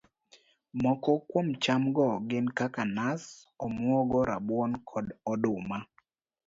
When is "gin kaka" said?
2.29-2.83